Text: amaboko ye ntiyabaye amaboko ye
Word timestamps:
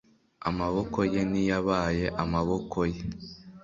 amaboko 0.49 0.97
ye 1.13 1.21
ntiyabaye 1.29 2.05
amaboko 2.23 2.77
ye 2.93 3.01